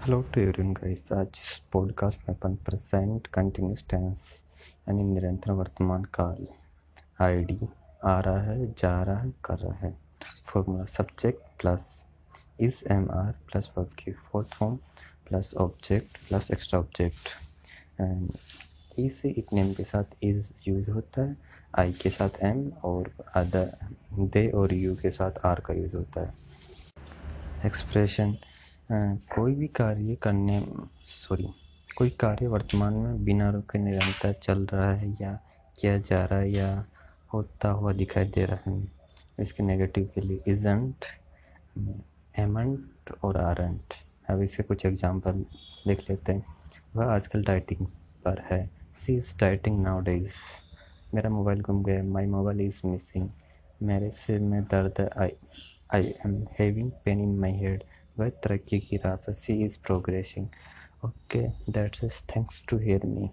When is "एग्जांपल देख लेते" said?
44.86-46.32